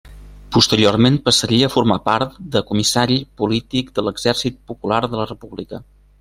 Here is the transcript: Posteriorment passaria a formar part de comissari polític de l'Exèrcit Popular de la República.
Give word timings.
Posteriorment 0.53 1.19
passaria 1.27 1.67
a 1.67 1.73
formar 1.73 1.97
part 2.07 2.39
de 2.57 2.63
comissari 2.73 3.19
polític 3.43 3.93
de 4.01 4.07
l'Exèrcit 4.09 4.61
Popular 4.73 5.05
de 5.07 5.21
la 5.23 5.31
República. 5.37 5.85